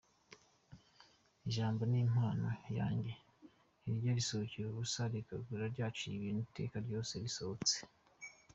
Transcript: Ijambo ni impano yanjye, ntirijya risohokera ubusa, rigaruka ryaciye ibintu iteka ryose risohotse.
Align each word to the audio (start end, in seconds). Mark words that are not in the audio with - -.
Ijambo 1.47 1.81
ni 1.91 1.97
impano 2.05 2.47
yanjye, 2.77 3.13
ntirijya 3.79 4.17
risohokera 4.19 4.67
ubusa, 4.69 5.01
rigaruka 5.13 5.53
ryaciye 5.73 6.13
ibintu 6.17 6.39
iteka 6.47 6.75
ryose 6.85 7.13
risohotse. 7.23 7.75